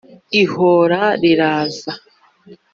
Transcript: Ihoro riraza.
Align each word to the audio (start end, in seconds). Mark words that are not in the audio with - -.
Ihoro 0.41 1.03
riraza. 1.21 1.91